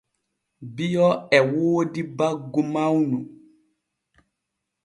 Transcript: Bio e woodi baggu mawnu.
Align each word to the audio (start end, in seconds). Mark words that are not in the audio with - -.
Bio 0.75 1.07
e 1.37 1.39
woodi 1.51 2.01
baggu 2.17 2.61
mawnu. 2.73 3.17